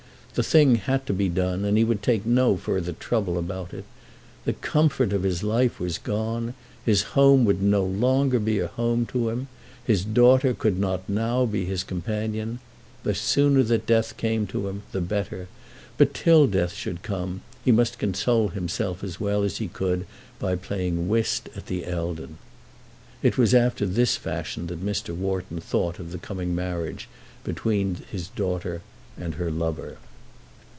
[0.33, 3.83] The thing had to be done, and he would take no further trouble about it.
[4.45, 6.53] The comfort of his life was gone.
[6.85, 9.49] His home would no longer be a home to him.
[9.83, 12.59] His daughter could not now be his companion.
[13.03, 15.49] The sooner that death came to him the better,
[15.97, 20.05] but till death should come he must console himself as well as he could
[20.39, 22.37] by playing whist at the Eldon.
[23.21, 25.13] It was after this fashion that Mr.
[25.13, 27.09] Wharton thought of the coming marriage
[27.43, 28.81] between his daughter
[29.17, 29.97] and her lover.